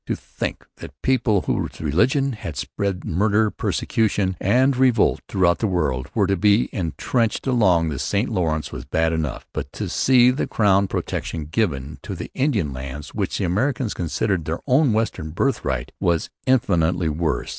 To 0.07 0.15
think 0.15 0.65
that 0.77 0.99
people 1.03 1.41
whose 1.43 1.79
religion 1.79 2.31
had 2.31 2.55
spread 2.57 3.05
'murder, 3.05 3.51
persecution, 3.51 4.35
and 4.41 4.75
revolt 4.75 5.19
throughout 5.27 5.59
the 5.59 5.67
world' 5.67 6.09
were 6.15 6.25
to 6.25 6.35
be 6.35 6.69
entrenched 6.73 7.45
along 7.45 7.89
the 7.89 7.99
St 7.99 8.27
Lawrence 8.27 8.71
was 8.71 8.83
bad 8.83 9.13
enough. 9.13 9.45
But 9.53 9.71
to 9.73 9.87
see 9.89 10.33
Crown 10.33 10.87
protection 10.87 11.45
given 11.45 11.99
to 12.01 12.15
the 12.15 12.31
Indian 12.33 12.73
lands 12.73 13.13
which 13.13 13.37
the 13.37 13.43
Americans 13.43 13.93
considered 13.93 14.45
their 14.45 14.61
own 14.65 14.91
western 14.91 15.29
'birthright' 15.29 15.91
was 15.99 16.31
infinitely 16.47 17.09
worse. 17.09 17.49